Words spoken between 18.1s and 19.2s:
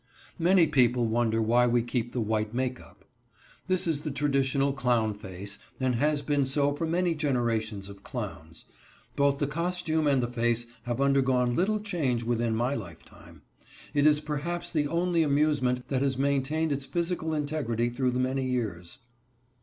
many years.